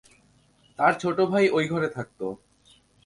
[0.79, 2.25] তার ছোট ভাই, ওই ঘরে থাকতো।